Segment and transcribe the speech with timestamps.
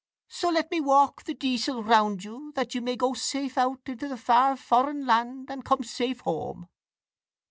[0.29, 4.07] So let me walk the deasil round you, that you may go safe out into
[4.07, 6.67] the far foreign land, and come safe home."